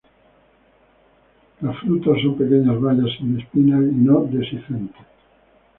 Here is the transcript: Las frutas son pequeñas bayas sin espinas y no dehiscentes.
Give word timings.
Las 1.59 1.77
frutas 1.77 2.19
son 2.23 2.35
pequeñas 2.35 2.81
bayas 2.81 3.15
sin 3.19 3.39
espinas 3.39 3.81
y 3.83 3.95
no 3.97 4.21
dehiscentes. 4.23 5.05